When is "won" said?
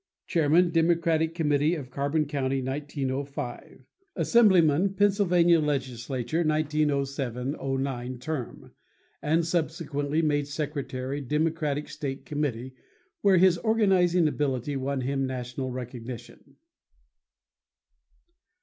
14.75-15.01